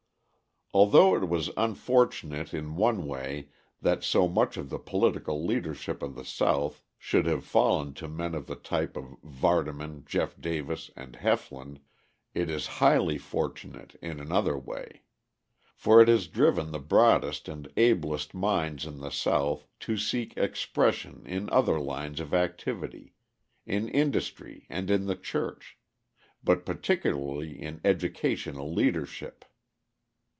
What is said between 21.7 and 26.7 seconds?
lines of activity, in industry and in the church, but